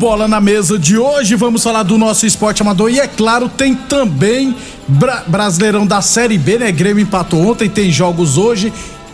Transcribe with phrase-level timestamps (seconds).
[0.00, 3.74] Bola na Mesa de hoje, vamos falar do nosso esporte amador e, é claro, tem
[3.74, 4.56] também
[4.88, 6.72] Bra Brasileirão da Série B, né?
[6.72, 8.72] Grêmio empatou ontem, tem jogos hoje.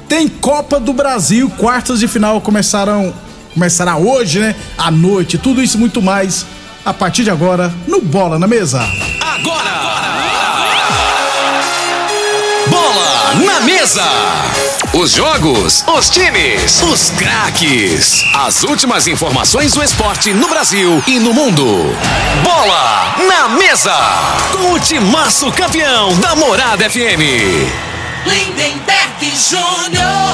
[0.09, 3.13] Tem Copa do Brasil, quartas de final começaram
[3.53, 4.55] começará hoje, né?
[4.79, 6.47] À noite, tudo isso muito mais
[6.85, 8.81] a partir de agora no Bola na Mesa.
[9.21, 9.73] Agora!
[12.71, 14.05] Bola na Mesa!
[14.99, 18.25] Os jogos, os times, os craques.
[18.35, 21.67] As últimas informações do esporte no Brasil e no mundo.
[22.43, 23.95] Bola na Mesa!
[24.53, 27.21] Com o timaço campeão da Morada FM.
[28.25, 30.33] Lindenberg Júnior.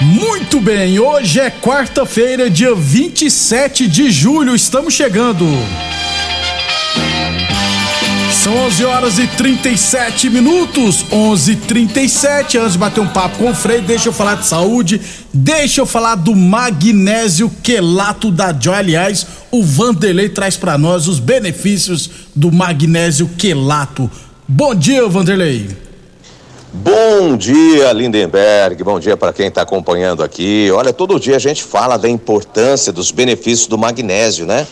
[0.00, 5.46] Muito bem, hoje é quarta-feira, dia 27 de julho, estamos chegando.
[8.46, 13.50] São 11 horas e 37 minutos, 11 e 37 Antes de bater um papo com
[13.50, 15.00] o Frei, deixa eu falar de saúde,
[15.34, 18.76] deixa eu falar do magnésio quelato da Joy.
[18.76, 24.08] Aliás, o Vanderlei traz para nós os benefícios do magnésio quelato.
[24.46, 25.68] Bom dia, Vanderlei.
[26.72, 28.80] Bom dia, Lindenberg.
[28.84, 30.70] Bom dia para quem está acompanhando aqui.
[30.72, 34.68] Olha, todo dia a gente fala da importância dos benefícios do magnésio, né?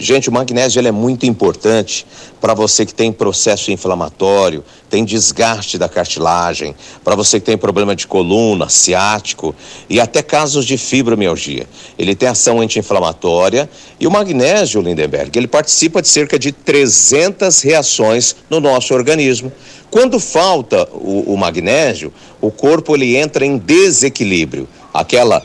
[0.00, 2.06] Gente, o magnésio é muito importante
[2.40, 6.72] para você que tem processo inflamatório, tem desgaste da cartilagem,
[7.02, 9.52] para você que tem problema de coluna, ciático
[9.90, 11.66] e até casos de fibromialgia.
[11.98, 18.36] Ele tem ação anti-inflamatória e o magnésio, Lindenberg, ele participa de cerca de 300 reações
[18.48, 19.52] no nosso organismo.
[19.90, 24.68] Quando falta o, o magnésio, o corpo ele entra em desequilíbrio.
[24.94, 25.44] Aquela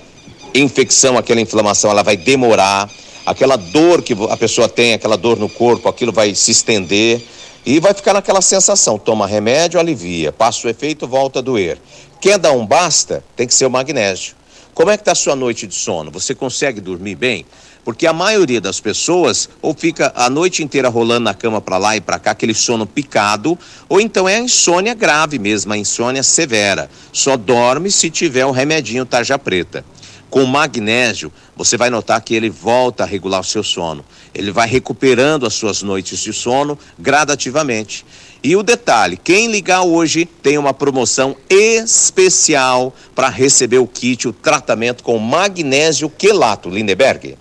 [0.54, 2.88] infecção, aquela inflamação, ela vai demorar
[3.26, 7.22] aquela dor que a pessoa tem, aquela dor no corpo, aquilo vai se estender
[7.66, 8.98] e vai ficar naquela sensação.
[8.98, 11.80] Toma remédio, alivia, passa o efeito, volta a doer.
[12.20, 13.24] Quer dar um basta?
[13.36, 14.36] Tem que ser o magnésio.
[14.74, 16.10] Como é que está a sua noite de sono?
[16.12, 17.46] Você consegue dormir bem?
[17.84, 21.96] Porque a maioria das pessoas ou fica a noite inteira rolando na cama para lá
[21.96, 23.60] e para cá, aquele sono picado,
[23.90, 26.90] ou então é a insônia grave mesmo, a insônia severa.
[27.12, 29.84] Só dorme se tiver um remedinho tarja preta.
[30.34, 34.04] Com magnésio, você vai notar que ele volta a regular o seu sono.
[34.34, 38.04] Ele vai recuperando as suas noites de sono gradativamente.
[38.44, 44.34] E o detalhe: quem ligar hoje tem uma promoção especial para receber o kit, o
[44.34, 46.68] tratamento com magnésio quelato.
[46.68, 47.38] Lindeberg.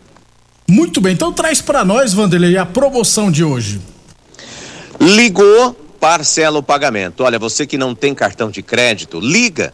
[0.69, 3.81] Muito bem, então traz para nós, Vanderlei, a promoção de hoje.
[5.01, 7.25] Ligou, parcela o pagamento.
[7.25, 9.73] Olha, você que não tem cartão de crédito, liga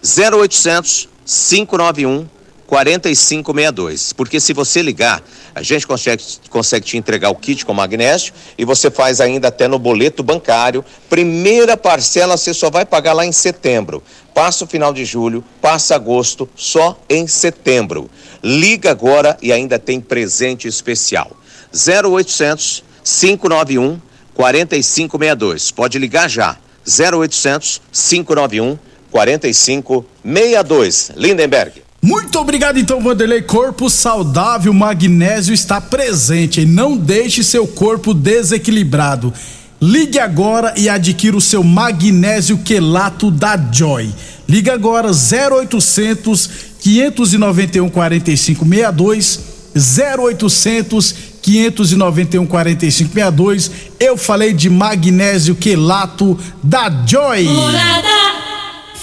[0.00, 2.28] 0800 591
[2.72, 4.14] 4562.
[4.14, 5.22] Porque se você ligar,
[5.54, 9.68] a gente consegue, consegue te entregar o kit com magnésio e você faz ainda até
[9.68, 10.82] no boleto bancário.
[11.10, 14.02] Primeira parcela você só vai pagar lá em setembro.
[14.32, 18.10] Passa o final de julho, passa agosto, só em setembro.
[18.42, 21.36] Liga agora e ainda tem presente especial.
[21.74, 24.00] 0800 591
[24.32, 25.70] 4562.
[25.72, 26.56] Pode ligar já.
[26.86, 28.78] 0800 591
[29.10, 31.12] 4562.
[31.16, 31.91] Lindenberg.
[32.04, 33.42] Muito obrigado então, Vanderlei.
[33.42, 36.66] Corpo saudável, magnésio está presente.
[36.66, 39.32] Não deixe seu corpo desequilibrado.
[39.80, 44.12] Ligue agora e adquira o seu magnésio quelato da Joy.
[44.48, 46.50] Ligue agora 0800
[46.80, 49.40] 591 4562
[49.74, 53.70] 0800 591 4562.
[54.00, 57.44] Eu falei de magnésio quelato da Joy.
[57.44, 58.31] Morada.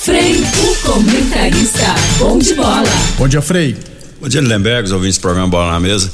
[0.09, 1.85] Frei, o comentarista.
[2.17, 2.81] Bom de bola.
[3.15, 3.77] Bom dia, Frei.
[4.19, 6.11] Bom dia, Lindenberg, os ouvintes do programa Bola na Mesa.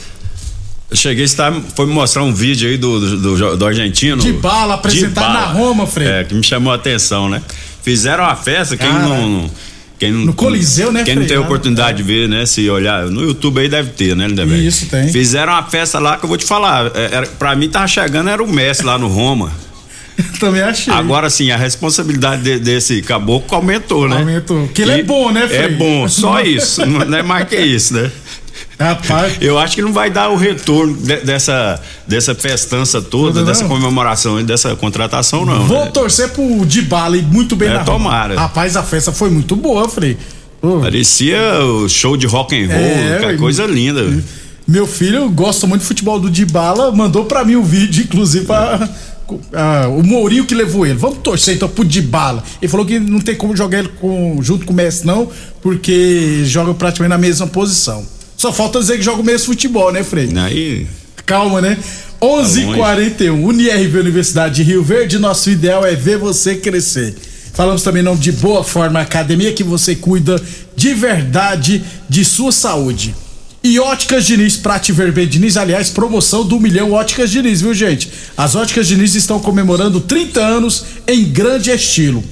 [0.91, 4.21] Eu cheguei, você tá, foi me mostrar um vídeo aí do, do, do, do argentino.
[4.21, 6.09] De bala, apresentado na Roma, Frei.
[6.09, 7.41] É, que me chamou a atenção, né?
[7.83, 9.29] Fizeram uma festa, quem Cara, não.
[9.29, 9.51] não-
[9.97, 11.29] Quem não, no Coliseu, né, Quem não Frei?
[11.29, 12.45] tem Lá, oportunidade de ver, né?
[12.45, 13.05] Se olhar.
[13.05, 14.67] No YouTube aí deve ter, né, Lindenberg?
[14.67, 15.07] Isso, tem.
[15.07, 16.91] Fizeram uma festa lá que eu vou te falar.
[16.93, 19.53] é, Era, pra mim tava chegando, era o Messi lá no Roma.
[20.39, 20.93] Também achei.
[20.93, 24.17] Agora sim, a responsabilidade de- desse caboclo aumentou, né?
[24.17, 24.67] Aumentou.
[24.69, 25.59] Que ele é E- bom, né, Frei?
[25.61, 26.85] É bom, só isso.
[26.85, 28.11] não é mais que isso, né?
[28.79, 33.45] Rapaz, Eu acho que não vai dar o retorno de- dessa, dessa festança toda, Não,
[33.47, 33.69] dessa não.
[33.69, 35.65] comemoração e dessa contratação, não.
[35.65, 35.91] vou né?
[35.91, 38.35] torcer pro Dybala e muito bem É, na tomara.
[38.39, 40.17] Rapaz, a festa foi muito boa, Frei.
[40.61, 44.05] Ô, Parecia o show de rock and roll, É, coisa linda.
[44.67, 48.89] Meu filho gosta muito de futebol do Dybala, mandou pra mim o vídeo, inclusive, pra,
[49.53, 50.95] ah, o Mourinho que levou ele.
[50.97, 52.43] Vamos torcer então pro Dybala.
[52.61, 55.29] Ele falou que não tem como jogar ele com- junto com o Messi, não,
[55.61, 58.05] porque joga praticamente na mesma posição.
[58.37, 60.29] Só falta dizer que joga o mesmo futebol, né, Frei?
[60.37, 60.87] Aí,
[61.25, 61.77] Calma, né?
[62.21, 65.17] 11:41 UniRV Universidade de Rio Verde.
[65.17, 67.15] Nosso ideal é ver você crescer.
[67.53, 70.41] Falamos também nome de Boa Forma Academia, que você cuida
[70.75, 73.15] de verdade de sua saúde.
[73.67, 78.11] E Óticas Diniz, Prate Vermelho Diniz, aliás, promoção do Milhão Óticas Diniz, viu gente?
[78.37, 82.23] As Óticas Diniz estão comemorando 30 anos em grande estilo.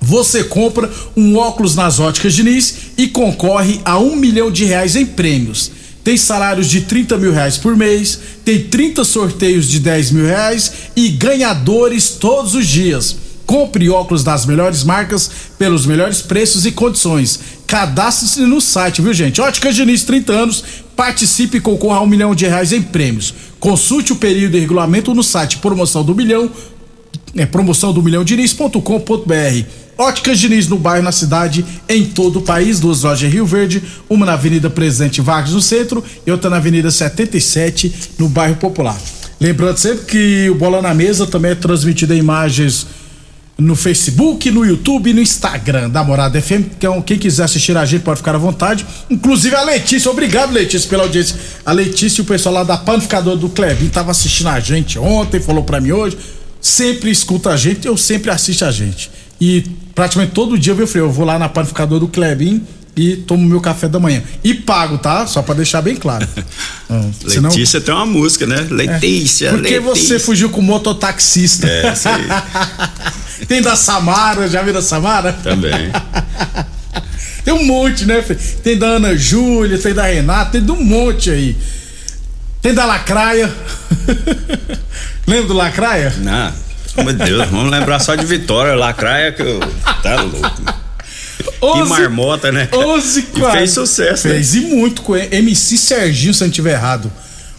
[0.00, 5.04] Você compra um óculos nas óticas Diniz e concorre a um milhão de reais em
[5.04, 5.72] prêmios.
[6.04, 10.72] Tem salários de 30 mil reais por mês, tem 30 sorteios de 10 mil reais
[10.94, 13.16] e ganhadores todos os dias.
[13.44, 15.28] Compre óculos das melhores marcas
[15.58, 17.40] pelos melhores preços e condições.
[17.70, 19.40] Cadastre-se no site, viu gente?
[19.40, 20.64] Óticas Diniz, 30 anos.
[20.96, 23.32] Participe e concorra a um milhão de reais em prêmios.
[23.60, 26.50] Consulte o período e regulamento no site Promoção do Milhão
[27.36, 29.64] é promoção do milhão diniz.com.br.
[29.96, 32.80] Óticas Diniz no bairro, na cidade, em todo o país.
[32.80, 36.56] Duas lojas em Rio Verde, uma na Avenida Presidente Vargas no centro e outra na
[36.56, 38.98] Avenida 77 no bairro Popular.
[39.40, 42.86] Lembrando sempre que o Bola na Mesa também é transmitido em imagens
[43.60, 46.52] no Facebook, no YouTube e no Instagram da Morada FM.
[46.76, 48.86] Então, quem quiser assistir a gente pode ficar à vontade.
[49.10, 51.36] Inclusive a Letícia, obrigado Letícia pela audiência.
[51.64, 55.40] A Letícia e o pessoal lá da Panificadora do Klebin tava assistindo a gente ontem,
[55.40, 56.16] falou pra mim hoje.
[56.60, 59.10] Sempre escuta a gente, eu sempre assisto a gente.
[59.40, 59.64] E
[59.94, 61.06] praticamente todo dia, viu, Freio?
[61.06, 62.62] Eu vou lá na Panificadora do Klebin
[62.96, 64.22] e tomo meu café da manhã.
[64.44, 65.26] E pago, tá?
[65.26, 66.26] Só pra deixar bem claro.
[66.92, 68.66] Ah, senão- Letícia tem uma música, né?
[68.68, 69.80] Letícia, Por que Letícia.
[69.94, 71.68] você fugiu com o mototaxista?
[71.68, 72.24] É, isso aí.
[73.46, 75.32] Tem da Samara, já viu da Samara?
[75.32, 75.90] Também.
[77.44, 78.22] Tem um monte, né?
[78.62, 81.56] Tem da Ana Júlia, tem da Renata, tem de um monte aí.
[82.60, 83.50] Tem da Lacraia.
[85.26, 86.12] Lembra do Lacraia?
[86.18, 86.52] Não,
[87.02, 89.58] meu Deus, vamos lembrar só de Vitória, Lacraia, que eu.
[90.02, 90.80] Tá louco.
[91.60, 92.68] Que marmota, né?
[92.72, 94.34] 11 E fez sucesso, né?
[94.34, 97.10] Fez e muito com MC Serginho, se eu não estiver errado.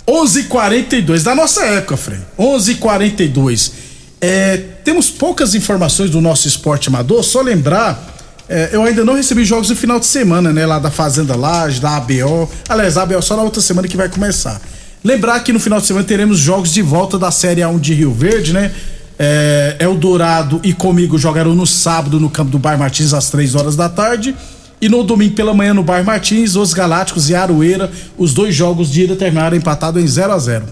[0.08, 2.20] 11:42 da nossa época, Frei.
[2.38, 3.72] 11:42.
[4.20, 7.24] É, temos poucas informações do nosso esporte amador.
[7.24, 8.16] Só lembrar,
[8.50, 10.66] é, eu ainda não recebi jogos no final de semana, né?
[10.66, 12.50] Lá da Fazenda Laje, da ABO.
[12.68, 14.62] Aliás, a ABO só na outra semana que vai começar.
[15.04, 18.14] Lembrar que no final de semana teremos jogos de volta da Série A1 de Rio
[18.14, 18.72] Verde, né?
[19.18, 23.76] É, Eldorado e comigo jogarão no sábado no campo do Bar Martins às 3 horas
[23.76, 24.36] da tarde.
[24.82, 28.92] E no domingo pela manhã no Bar Martins, os Galácticos e Aroeira, os dois jogos
[28.92, 30.66] de ida terminaram empatados em 0 a 0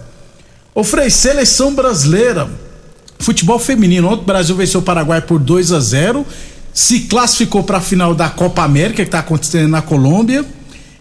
[0.73, 2.49] Ô Frei, seleção brasileira,
[3.19, 4.07] futebol feminino.
[4.07, 6.25] Ontem o Brasil venceu o Paraguai por 2 a 0
[6.73, 10.45] se classificou para a final da Copa América, que está acontecendo na Colômbia.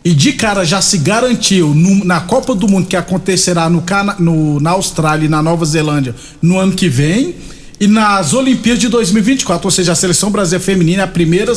[0.04, 3.82] E de cara já se garantiu no- na Copa do Mundo que acontecerá no,
[4.18, 7.34] no- na Austrália e na Nova Zelândia no ano que vem.
[7.80, 11.52] E nas Olimpíadas de 2024, ou seja, a seleção brasileira feminina é a primeira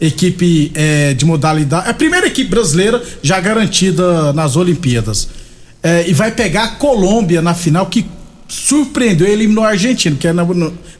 [0.00, 5.28] equipe eh, de modalidade, é a primeira equipe brasileira já garantida nas Olimpíadas.
[5.82, 8.04] É, e vai pegar a Colômbia na final, que
[8.48, 10.46] surpreendeu e eliminou a Argentina, que é na,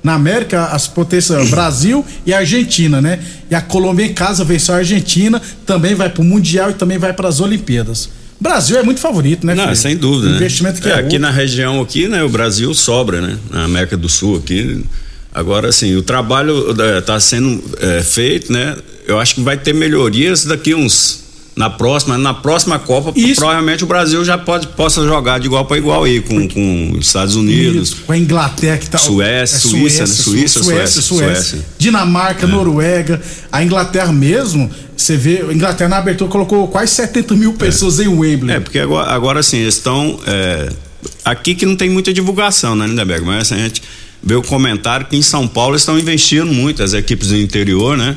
[0.03, 3.21] na América as potências Brasil e Argentina, né?
[3.51, 7.13] E a Colômbia em casa venceu a Argentina, também vai pro Mundial e também vai
[7.13, 8.09] para as Olimpíadas.
[8.39, 9.55] Brasil é muito favorito, né?
[9.55, 10.27] Não, sem dúvida.
[10.27, 10.37] O né?
[10.37, 13.39] investimento que é, é, aqui na região aqui, né, o Brasil sobra, né?
[13.51, 14.85] Na América do Sul aqui.
[15.35, 18.77] Agora, assim, o trabalho está sendo é, feito, né?
[19.07, 21.26] Eu acho que vai ter melhorias daqui uns
[21.57, 23.37] na próxima, na próxima Copa, Isso.
[23.37, 27.07] provavelmente o Brasil já pode, possa jogar de igual para igual aí com, com os
[27.07, 27.95] Estados Unidos.
[28.07, 28.99] Com a Inglaterra que tá.
[28.99, 30.07] Suécia, é Suíça, né?
[30.07, 31.67] Suíça, Suécia, Suécia, Suécia, Suécia.
[31.79, 33.23] Dinamarca, Noruega.
[33.51, 38.09] A Inglaterra mesmo, você vê, a Inglaterra na abertura colocou quase 70 mil pessoas em
[38.09, 38.57] Wembley.
[38.57, 40.21] É, porque agora, agora assim, eles estão.
[40.27, 40.69] é,
[41.25, 43.25] aqui que não tem muita divulgação, né, Lindeberg?
[43.25, 43.83] Mas a gente
[44.23, 48.15] vê o comentário que em São Paulo estão investindo muito, as equipes do interior, né?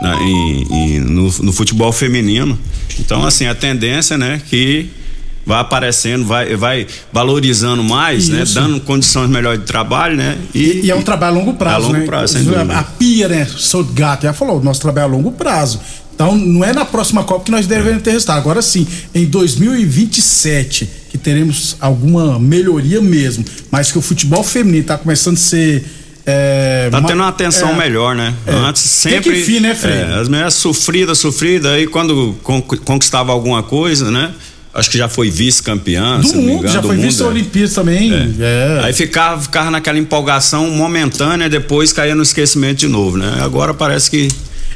[0.00, 2.58] Na- em- em- no, no futebol feminino.
[2.98, 4.88] Então, assim, a tendência, né, que
[5.46, 8.42] vai aparecendo, vai, vai valorizando mais, né?
[8.42, 8.54] Isso.
[8.54, 10.36] Dando condições melhores de trabalho, né?
[10.54, 12.06] E, e é um trabalho a longo prazo, a longo né?
[12.06, 12.78] prazo, sem dúvida.
[12.78, 13.46] a Pia, né?
[13.46, 15.80] Soldgato já falou, nosso trabalho é a longo prazo.
[16.14, 18.36] Então, não é na próxima Copa que nós devemos ter resultado.
[18.38, 24.98] Agora sim, em 2027, que teremos alguma melhoria mesmo, mas que o futebol feminino está
[24.98, 25.84] começando a ser.
[26.32, 28.34] É, Tá tendo uma atenção é, melhor, né?
[28.46, 28.52] é.
[28.52, 29.32] Antes Tem sempre.
[29.34, 29.92] que fim, né, Frei?
[29.94, 34.30] é, as mulheres sofridas, sofridas, aí quando con- conquistava alguma coisa, né?
[34.72, 37.68] Acho que já foi vice-campeã, Do mundo, engano, já do foi visto é.
[37.74, 38.12] Também.
[38.38, 38.80] É.
[38.84, 43.38] Aí ficava, ficava naquela empolgação momentânea, depois caía no esquecimento de novo, né?
[43.42, 44.28] Agora parece que.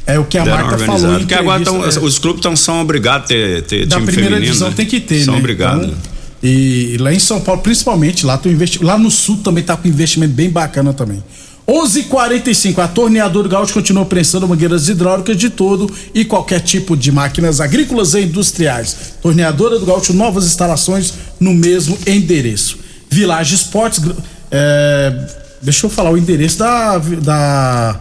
[0.07, 0.85] É o que a organizado.
[0.85, 1.19] falou.
[1.19, 2.07] Porque agora entrevista, tão- é.
[2.07, 4.47] os clubes tão, são obrigados a ter, ter da time primeira feminino.
[4.47, 4.75] divisão né?
[4.77, 5.39] tem que ter, São né?
[5.41, 5.85] obrigados.
[5.87, 5.97] Então,
[6.43, 8.85] e lá em São Paulo, principalmente, lá tem investi...
[8.85, 11.23] lá no sul também tá com investimento bem bacana também.
[11.67, 17.61] 11:45 a torneadora Gaúcho continua prensando mangueiras hidráulicas de todo e qualquer tipo de máquinas
[17.61, 19.15] agrícolas e industriais.
[19.23, 22.79] Torneadora do Gaúcho, novas instalações no mesmo endereço.
[23.09, 24.05] Village Esportes,
[24.51, 25.27] é,
[25.63, 28.01] deixa eu falar o endereço da, da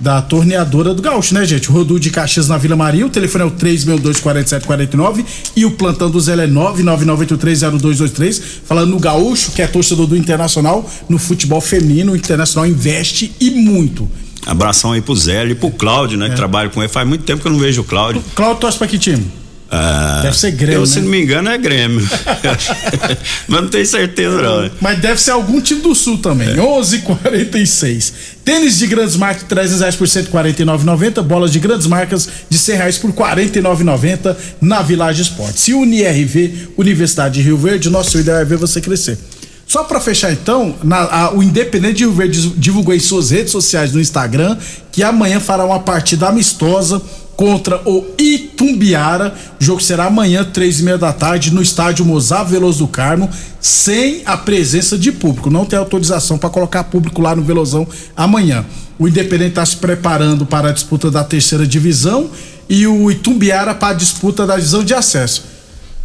[0.00, 1.68] da torneadora do Gaúcho, né, gente?
[1.68, 6.18] Rodu de Caxias na Vila Maria, o telefone é o 3624749 e o plantão do
[6.18, 8.40] Zé é 999830223.
[8.64, 13.50] Falando no Gaúcho, que é torcedor do Internacional, no futebol feminino, o Internacional investe e
[13.50, 14.08] muito.
[14.46, 16.20] Abração aí pro Zé e pro Cláudio, É.
[16.20, 16.30] né?
[16.30, 16.88] Que trabalha com ele.
[16.90, 18.22] Faz muito tempo que eu não vejo o Cláudio.
[18.34, 19.26] Cláudio torce pra que time?
[19.72, 20.86] Ah, Deve ser Grêmio, Eu, né?
[20.86, 22.00] se não me engano, é Grêmio.
[23.46, 24.62] Mas não tenho certeza, não.
[24.62, 24.70] né?
[24.80, 26.48] Mas deve ser algum time do Sul também.
[26.56, 28.12] 11:46.
[28.44, 31.22] Tênis de grandes marcas, 300 reais por 149,90.
[31.22, 35.68] Bolas de grandes marcas de 100 reais por 49,90 na Village Esportes.
[35.68, 39.18] E UniRV, Universidade de Rio Verde, nosso ideal é ver você crescer.
[39.66, 43.52] Só pra fechar então, na- a- o Independente de Rio Verde divulgou em suas redes
[43.52, 44.56] sociais no Instagram
[44.90, 47.00] que amanhã fará uma partida amistosa
[47.40, 49.34] contra o Itumbiara.
[49.58, 53.30] O jogo será amanhã, três e meia da tarde, no estádio Mozar Veloso do Carmo,
[53.58, 55.48] sem a presença de público.
[55.48, 58.66] Não tem autorização para colocar público lá no Velozão amanhã.
[58.98, 62.28] O Independente está se preparando para a disputa da terceira divisão
[62.68, 65.44] e o Itumbiara para a disputa da divisão de acesso.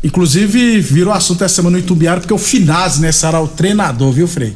[0.01, 4.25] Inclusive, virou assunto essa semana no Itumbiara, porque o Finazzi, né, será o treinador, viu,
[4.25, 4.55] Frei?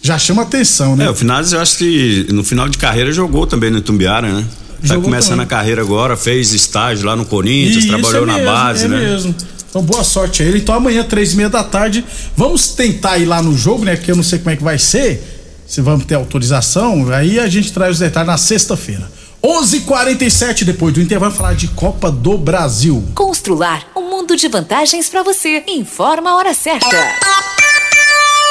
[0.00, 1.06] Já chama atenção, né?
[1.06, 4.46] É, o Finazzi, eu acho que no final de carreira jogou também no Itumbiara, né?
[4.82, 5.44] Tá Jogou começando também.
[5.44, 8.88] a carreira agora, fez estágio lá no Corinthians, Isso, trabalhou é na mesmo, base, é
[8.88, 8.98] né?
[8.98, 9.34] mesmo.
[9.70, 10.58] Então, boa sorte a ele.
[10.58, 12.04] Então, amanhã, três e meia da tarde,
[12.36, 13.96] vamos tentar ir lá no jogo, né?
[13.96, 15.22] Porque eu não sei como é que vai ser,
[15.66, 17.10] se vamos ter autorização.
[17.12, 19.10] Aí a gente traz os detalhes na sexta-feira.
[19.42, 23.02] 11:47 depois do intervalo, falar de Copa do Brasil.
[23.14, 25.64] Constrular um mundo de vantagens para você.
[25.66, 26.86] Informa a hora certa.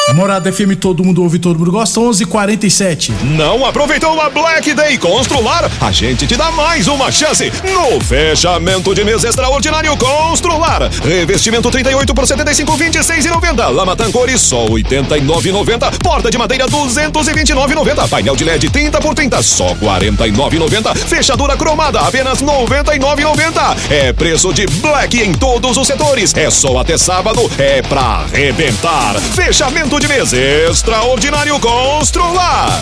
[0.09, 1.97] Morada FM, todo mundo ouve, todo mundo gosta.
[2.01, 3.13] 11:47.
[3.23, 5.71] Não aproveitou a Black Day Constrular?
[5.79, 10.89] A gente te dá mais uma chance no fechamento de mês extraordinário Constrular.
[11.01, 13.69] Revestimento 38 por 75, 26,90.
[13.69, 15.97] Lama Tancori só 89,90.
[16.03, 18.09] Porta de madeira 229,90.
[18.09, 20.93] Painel de LED 30 por 30 só 49,90.
[20.93, 23.77] Fechadura cromada apenas 99,90.
[23.89, 26.33] É preço de Black em todos os setores.
[26.35, 27.49] É só até sábado.
[27.57, 29.15] É pra arrebentar.
[29.35, 32.81] Fechamento de mês extraordinário Constrular.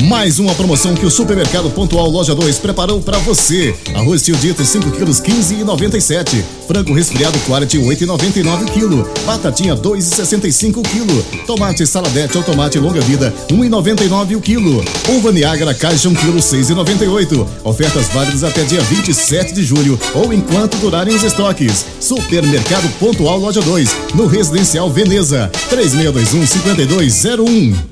[0.00, 3.74] Mais uma promoção que o Supermercado Pontual Loja 2 preparou para você.
[3.94, 6.42] Arroz tio dito 5 quilos 15,97.
[6.66, 9.10] Frango resfriado quality 8,99 quilo.
[9.26, 11.22] Batatinha 2,65 quilo.
[11.46, 14.84] Tomate saladete ou tomate longa vida 1,99 o quilo.
[15.08, 17.46] Uva Niágara caixa 1 quilo 6,98.
[17.64, 21.84] Ofertas válidas até dia 27 de julho ou enquanto durarem os estoques.
[22.00, 27.91] Supermercado Pontual Loja 2 no Residencial Veneza 3621 5201.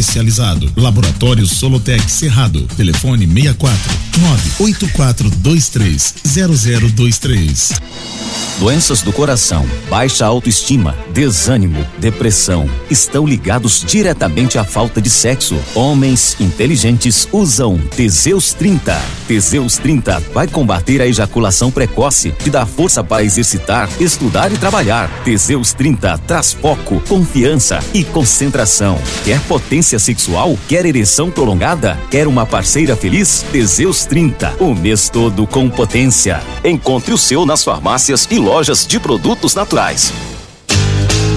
[0.75, 2.61] Laboratório Solotec Cerrado.
[2.75, 3.77] Telefone 64
[4.19, 7.71] 98423 0023.
[8.59, 15.57] Doenças do coração, baixa autoestima, desânimo, depressão estão ligados diretamente à falta de sexo.
[15.73, 18.95] Homens inteligentes usam Teseus 30.
[19.27, 25.09] Teseus 30 vai combater a ejaculação precoce, te dá força para exercitar, estudar e trabalhar.
[25.23, 28.99] Teseus 30 traz foco, confiança e concentração.
[29.25, 30.57] Quer potência sexual?
[30.67, 31.99] Quer ereção prolongada?
[32.09, 33.45] Quer uma parceira feliz?
[33.51, 36.41] Teseus 30, o mês todo com potência.
[36.63, 40.30] Encontre o seu nas farmácias e lojas de produtos naturais.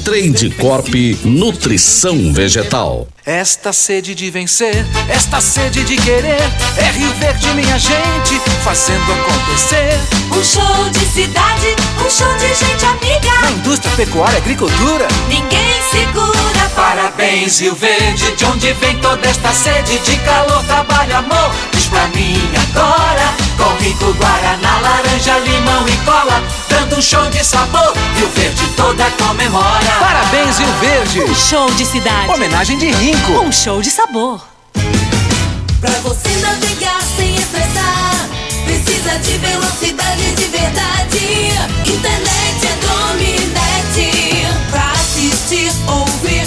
[0.00, 0.88] Trade Corp
[1.24, 3.06] Nutrição Vegetal.
[3.24, 6.40] Esta sede de vencer, esta sede de querer,
[6.76, 9.98] é Rio Verde, minha gente, fazendo acontecer.
[10.30, 13.40] Um show de cidade, um show de gente amiga.
[13.42, 16.70] Na indústria, pecuária, agricultura, ninguém segura.
[16.74, 21.52] Parabéns, Rio Verde, de onde vem toda esta sede de calor, trabalho, amor.
[21.92, 22.40] Pra mim
[22.72, 27.92] agora, com rico Guaraná, laranja, limão e cola, dando um show de sabor.
[28.16, 29.92] Rio Verde toda comemora.
[30.00, 31.20] Parabéns, Rio Verde.
[31.20, 32.30] Um show de cidade.
[32.30, 33.32] Homenagem de Rinco.
[33.44, 34.40] Um show de sabor.
[35.82, 38.28] Pra você navegar sem estressar,
[38.64, 41.52] precisa de velocidade de verdade.
[41.84, 44.46] Internet é Dominete.
[44.70, 46.46] Pra assistir, ouvir,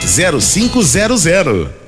[0.00, 1.85] 0500.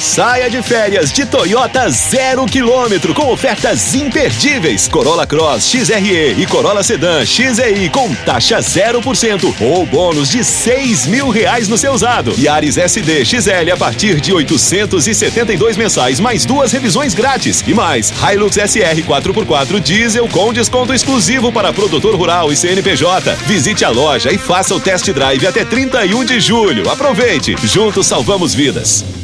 [0.00, 4.88] Saia de férias de Toyota zero quilômetro com ofertas imperdíveis.
[4.88, 11.28] Corolla Cross XRE e Corolla Sedan XEI com taxa 0% ou bônus de seis mil
[11.28, 12.32] reais no seu usado.
[12.38, 18.56] Yaris SD XL a partir de 872 mensais mais duas revisões grátis e mais Hilux
[18.56, 23.34] SR 4x4 diesel com desconto exclusivo para produtor rural e CNPJ.
[23.46, 26.88] Visite a loja e faça o test drive até 31 de julho.
[26.90, 27.54] Aproveite.
[27.66, 29.19] Juntos salvamos vidas.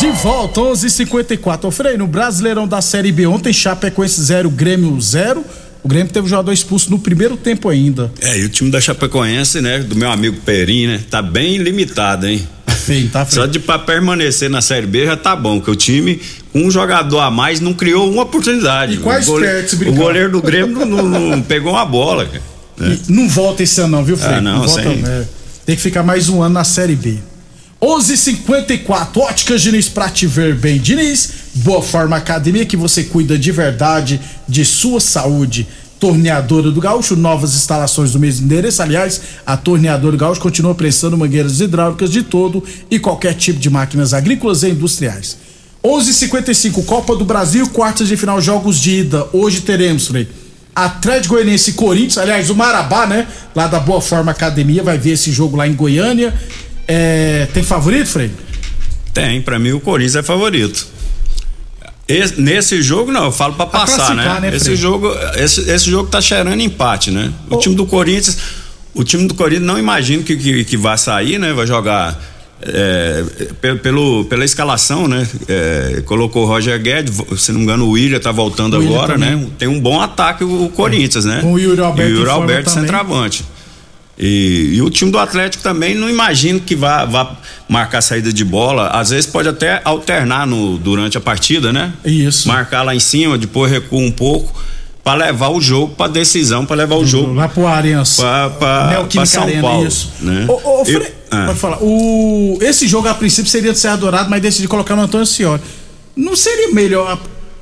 [0.00, 0.72] De volta, 11:54.
[0.72, 5.44] h 54 Ô, Frei, no Brasileirão da Série B ontem, Chapecoense 0, Grêmio 0.
[5.82, 8.10] O Grêmio teve o jogador expulso no primeiro tempo ainda.
[8.20, 12.26] É, e o time da Chapecoense, né, do meu amigo Perim, né, tá bem limitado,
[12.26, 12.46] hein?
[12.66, 13.42] Tá feio, tá feio.
[13.42, 16.20] Só de pra permanecer na Série B já tá bom, que o time,
[16.54, 18.94] um jogador a mais, não criou uma oportunidade.
[18.94, 22.42] E quais o, goleiro, o goleiro do Grêmio não, não- não pegou uma bola, cara.
[22.78, 22.98] né?
[23.08, 24.34] Não volta esse ano, não, viu, Frei?
[24.36, 25.24] Ah, não, volta, sem- é.
[25.64, 27.18] Tem que ficar mais um ano na Série B.
[27.80, 30.78] 11:54 Óticas Diniz pra te ver bem.
[30.78, 35.66] Diniz, Boa Forma Academia, que você cuida de verdade de sua saúde.
[35.98, 38.82] Torneadora do Gaúcho, novas instalações do mesmo endereço.
[38.82, 43.70] Aliás, a Torneadora do Gaúcho continua prestando mangueiras hidráulicas de todo e qualquer tipo de
[43.70, 45.38] máquinas agrícolas e industriais.
[45.82, 49.26] 11:55 Copa do Brasil, quartas de final, jogos de ida.
[49.32, 50.28] Hoje teremos, Frei.
[50.74, 53.26] Atlético Goianiense e Corinthians, aliás, o Marabá, né?
[53.54, 56.32] Lá da Boa Forma Academia, vai ver esse jogo lá em Goiânia.
[56.92, 58.30] É, tem favorito, Frei?
[59.14, 60.86] Tem, pra mim o Corinthians é favorito.
[62.08, 64.38] Esse- nesse jogo não, eu falo pra Pra passar, né?
[64.40, 67.32] né, esse jogo, esse, esse jogo tá cheirando empate, né?
[67.48, 68.36] O time do Corinthians,
[68.92, 71.52] o time do Corinthians não imagino que, que, que vai sair, né?
[71.52, 72.20] Vai jogar
[72.62, 73.22] é,
[73.80, 75.24] pelo, pela escalação, né?
[75.48, 78.96] É, colocou o Roger Guedes, se não me engano o William tá voltando O William
[78.96, 79.36] agora, também.
[79.36, 79.46] né?
[79.56, 81.38] Tem um bom ataque o, o Corinthians, né?
[81.42, 82.90] Com o Yuri Alberto E o Yuri Alberto também.
[84.22, 88.44] E, e o time do Atlético também não imagino que vá, vá marcar saída de
[88.44, 88.88] bola.
[88.88, 91.90] Às vezes pode até alternar no, durante a partida, né?
[92.04, 92.46] Isso.
[92.46, 94.52] Marcar lá em cima, depois recua um pouco
[95.02, 98.16] para levar o jogo para decisão, para levar o jogo Lá pro Arians.
[98.18, 99.86] para São Arena, Paulo.
[99.88, 100.10] isso.
[100.20, 100.44] Né?
[100.46, 101.46] Ô, ô, Frei, Eu- ah.
[101.46, 101.78] pode falar.
[101.80, 105.62] O, esse jogo, a princípio, seria de Serra Dourado, mas decidi colocar no Antônio Senhora.
[106.14, 107.18] Não seria melhor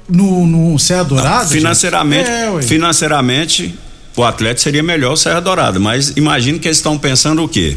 [0.09, 1.51] no, no Serra Dourado?
[1.51, 3.75] financeiramente, É, financeiramente,
[4.21, 7.77] o Atlético seria melhor o Serra Dourada, mas imagino que eles estão pensando o quê?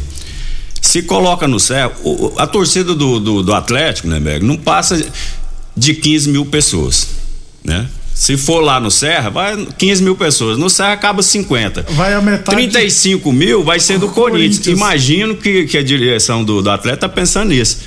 [0.80, 5.04] Se coloca no Serra, o- a torcida do, do, do Atlético, né, Berg, não passa
[5.76, 7.08] de 15 mil pessoas,
[7.64, 7.86] né?
[8.14, 10.58] Se for lá no Serra, vai 15 mil pessoas.
[10.58, 11.86] No Serra acaba 50.
[11.92, 12.52] Vai aumentar.
[12.52, 14.58] 35 mil vai ser do Corinthians.
[14.58, 14.76] Corinthians.
[14.78, 17.78] Imagino que, que a direção do, do atleta tá pensando nisso.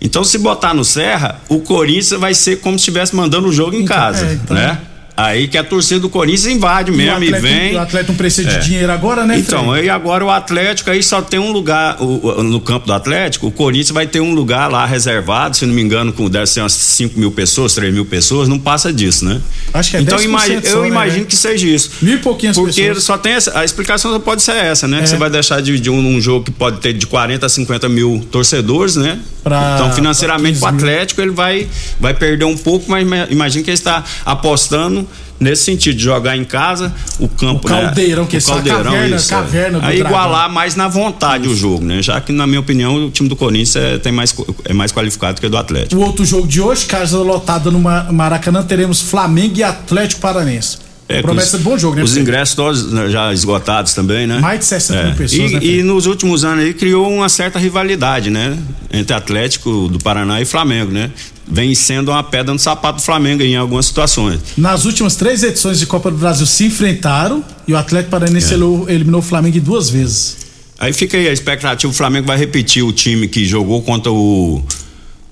[0.00, 3.76] Então, se botar no Serra, o Corinthians vai ser como se estivesse mandando o jogo
[3.76, 4.56] em casa, é, então.
[4.56, 4.78] né?
[5.16, 7.74] Aí que a torcida do Corinthians invade E mesmo e, Atlético- vem.
[7.74, 8.58] O Atlético não precisa É.
[8.58, 9.82] de dinheiro agora, né, Então, Frei?
[9.82, 13.50] aí agora o Atlético aí só tem um lugar o- no campo do Atlético, o
[13.50, 16.72] Corinthians vai ter um lugar lá reservado, se não me engano, com deve ser umas
[16.74, 19.40] 5 mil pessoas, 3 mil pessoas, não passa disso, né?
[19.72, 21.26] Acho que é então 10% imagi- só, eu né, imagino né?
[21.28, 21.90] que seja isso.
[22.02, 23.04] Mil e pouquinhas Porque pessoas.
[23.04, 24.98] só tem essa, a explicação só pode ser essa, né?
[24.98, 25.02] É.
[25.02, 27.48] Que você vai deixar de, de um, um jogo que pode ter de 40 a
[27.48, 29.18] 50 mil torcedores, né?
[29.42, 30.92] Pra- então, financeiramente, o pra 15 mil.
[30.94, 31.66] Atlético ele vai,
[32.00, 35.05] vai perder um pouco, mas ima- imagino que ele está apostando
[35.38, 37.66] nesse sentido, jogar em casa, o campo.
[37.66, 38.28] O caldeirão, né?
[38.30, 39.80] que é o essa caldeirão, caverna- isso, caverna é.
[39.80, 40.18] do Aí dragão.
[40.18, 42.02] igualar mais na vontade o jogo, né?
[42.02, 45.40] Já que, na minha opinião, o time do Corinthians é, tem mais, é mais qualificado
[45.40, 46.00] que o do Atlético.
[46.00, 50.78] O outro jogo de hoje, casa lotada no Ma- Maracanã, teremos Flamengo e Atlético Paranense.
[51.08, 52.02] É, Promessa de bom jogo, né?
[52.02, 54.40] Os ingressos todos né, já esgotados também, né?
[54.40, 57.60] Mais de 60 mil pessoas, E, né, e nos últimos anos aí criou uma certa
[57.60, 58.58] rivalidade, né?
[58.92, 61.12] Entre Atlético do Paraná e Flamengo, né?
[61.48, 64.40] Vem sendo uma pedra no sapato do Flamengo em algumas situações.
[64.56, 68.56] Nas últimas três edições de Copa do Brasil se enfrentaram e o Atlético Paranense É.
[68.92, 70.36] eliminou- o Flamengo duas vezes.
[70.78, 74.62] Aí fica aí a expectativa, o Flamengo vai repetir o time que jogou contra o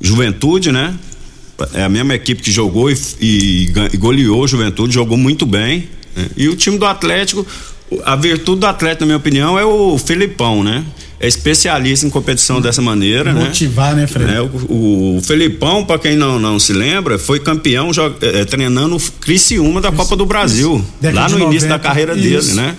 [0.01, 0.95] Juventude, né?
[1.73, 5.89] É a mesma equipe que jogou e, e e goleou o Juventude, jogou muito bem.
[6.17, 6.27] né?
[6.37, 7.47] E o time do Atlético,
[8.05, 10.85] a virtude do Atlético, na minha opinião, é o Felipão, né?
[11.25, 13.45] É especialista em competição dessa maneira, né?
[13.45, 14.31] Motivar, né, Fred?
[14.31, 18.97] Né, O, o Felipão, para quem não, não se lembra, foi campeão jo- eh, treinando
[18.97, 22.49] o Criciúma da Copa do Brasil, Década lá no início 90, da carreira isso.
[22.49, 22.75] dele, né?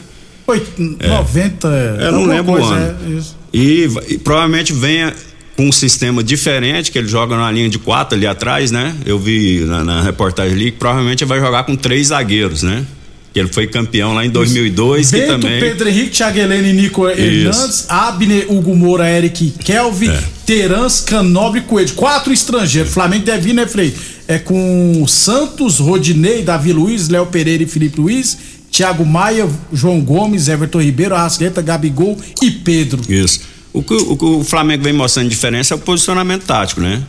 [0.45, 1.67] Foi 90.
[2.01, 2.95] Eu não lembro o ano.
[3.07, 3.35] é, isso.
[3.51, 5.13] E, e provavelmente venha
[5.57, 8.93] com um sistema diferente, que ele joga na linha de quatro ali atrás, né?
[9.05, 12.85] Eu vi na, na reportagem ali que provavelmente vai jogar com três zagueiros, né?
[13.35, 15.59] Que ele foi campeão lá em 2002, que Bento, também.
[15.59, 20.23] Pedro Henrique, Thiago Helene e Nico Hernandes, Abner, Hugo Moura, Eric Kelvin, É.
[20.45, 21.93] Terans, Canobre e Coelho.
[21.95, 22.93] Quatro estrangeiros.
[22.93, 23.93] Flamengo deve vir, né, Frei?
[24.25, 28.37] É com Santos, Rodinei, Davi Luiz, Léo Pereira e Felipe Luiz,
[28.71, 33.01] Thiago Maia, João Gomes, Everton Ribeiro, Arrasqueta, Gabigol e Pedro.
[33.09, 33.41] Isso.
[33.73, 37.03] O que o, que o Flamengo vem mostrando de diferença é o posicionamento tático, né?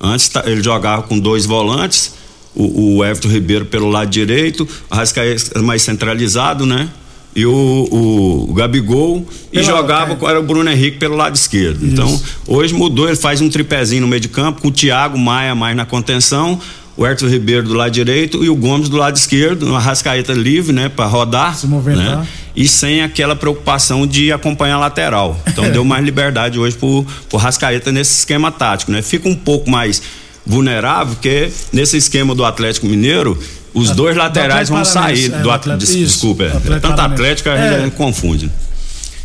[0.00, 2.12] Antes ele jogava com dois volantes,
[2.58, 6.88] o, o Everton Ribeiro pelo lado direito, o Arrascaeta mais centralizado, né?
[7.36, 11.86] E o, o Gabigol e jogava com era o Bruno Henrique pelo lado esquerdo.
[11.86, 15.54] Então, hoje mudou, ele faz um tripézinho no meio de campo, com o Thiago Maia
[15.54, 16.58] mais na contenção,
[16.96, 20.72] o Everton Ribeiro do lado direito e o Gomes do lado esquerdo, o Arrascaeta livre,
[20.72, 22.18] né, para rodar, Se movimentar.
[22.18, 22.26] né?
[22.56, 25.40] E sem aquela preocupação de acompanhar a lateral.
[25.46, 29.00] Então deu mais liberdade hoje pro, pro Rascaeta nesse esquema tático, né?
[29.00, 30.02] Fica um pouco mais
[30.48, 33.38] vulnerável, porque nesse esquema do Atlético Mineiro,
[33.74, 35.92] os dois laterais vão sair do Atlético.
[35.92, 37.90] Desculpa, é, tanto Atlético a gente é.
[37.90, 38.50] confunde.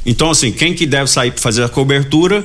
[0.06, 2.44] Então, assim, quem que deve sair para fazer a cobertura?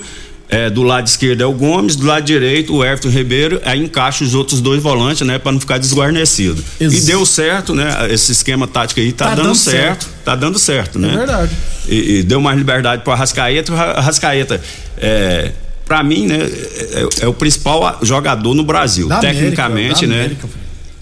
[0.51, 4.25] É, do lado esquerdo é o Gomes, do lado direito o Everton Ribeiro, aí encaixa
[4.25, 6.64] os outros dois volantes, né, para não ficar desguarnecido.
[6.81, 8.11] E deu certo, né?
[8.11, 11.12] Esse esquema tático aí tá, tá dando, dando certo, certo, tá dando certo, né?
[11.12, 11.57] É verdade.
[11.87, 14.59] E, e deu mais liberdade para Arrascaeta, o Arrascaeta
[14.97, 15.53] é,
[15.88, 20.14] para mim, né, é, é, o principal jogador no Brasil, da tecnicamente, América, né?
[20.20, 20.48] América,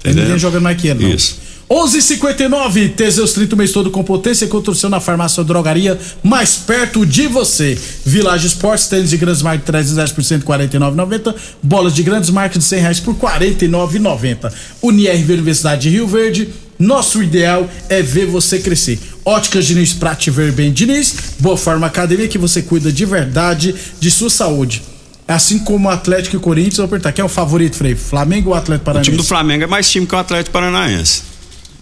[0.02, 1.12] Tem ninguém jogando mais que ele, não.
[1.12, 1.46] Isso.
[1.68, 5.98] 11:59 Teseus 30 o mês todo com potência encontra o seu na farmácia ou drogaria
[6.22, 7.76] mais perto de você.
[8.04, 11.34] Village Esportes, tênis de grandes marcas de 310 por 149,90.
[11.60, 14.52] Bolas de grandes marcas de 100 reais por 49,90.
[14.80, 16.48] Unirv Universidade de Rio Verde.
[16.78, 18.98] Nosso ideal é ver você crescer.
[19.24, 21.14] Óticas Diniz pra te ver bem, Diniz.
[21.38, 24.82] Boa Forma Academia que você cuida de verdade de sua saúde.
[25.26, 27.12] Assim como o Atlético e o Corinthians, eu vou apertar.
[27.12, 27.96] Quem é o favorito, Frei?
[27.96, 29.10] Flamengo ou Atlético Paranaense?
[29.10, 31.22] O time do Flamengo é mais time que o Atlético Paranaense.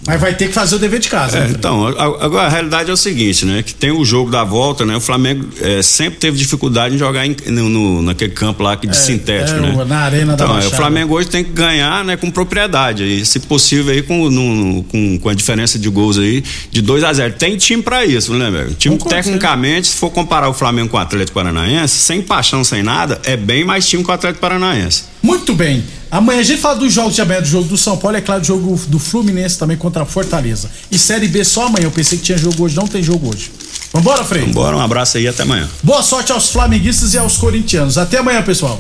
[0.07, 1.39] Mas vai ter que fazer o dever de casa.
[1.39, 1.55] É, né?
[1.57, 3.63] então, agora a realidade é o seguinte, né?
[3.63, 4.95] Que tem o jogo da volta, né?
[4.97, 8.89] O Flamengo é, sempre teve dificuldade em jogar em, no, no, naquele campo lá de
[8.89, 9.85] é, sintético, é, né?
[9.87, 10.75] Na arena então, da Baixada.
[10.75, 12.17] O Flamengo hoje tem que ganhar, né?
[12.19, 16.45] Com propriedade, e se possível aí com, no, com, com a diferença de gols aí
[16.71, 18.75] de 2 a 0 Tem time para isso, né, velho?
[18.75, 23.21] Time tecnicamente, se for comparar o Flamengo com o Atlético Paranaense, sem paixão, sem nada,
[23.25, 25.14] é bem mais time que o Atlético Paranaense.
[25.25, 25.83] Muito bem.
[26.11, 28.43] Amanhã a gente fala dos jogos de amanhã, do jogo do São Paulo, é claro,
[28.43, 30.71] do jogo do Fluminense também contra a Fortaleza.
[30.91, 31.87] E Série B só amanhã.
[31.87, 33.51] Eu pensei que tinha jogo hoje, não tem jogo hoje.
[33.91, 34.45] Vambora, Frei?
[34.45, 35.67] Vambora, um abraço aí até amanhã.
[35.83, 37.97] Boa sorte aos flamenguistas e aos corintianos.
[37.97, 38.79] Até amanhã, pessoal.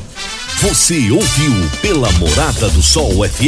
[0.60, 3.44] Você ouviu pela Morada do Sol FM.